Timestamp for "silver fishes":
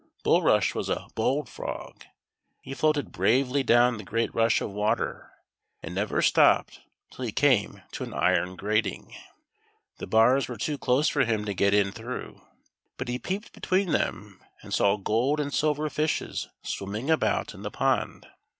15.53-16.47